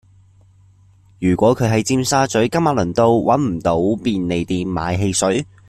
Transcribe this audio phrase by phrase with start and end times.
[1.19, 5.45] 如果佢喺尖沙咀金馬倫道搵唔到便利店買汽水